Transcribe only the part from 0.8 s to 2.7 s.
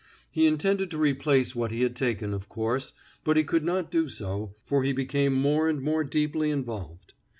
to replace what he had taken, of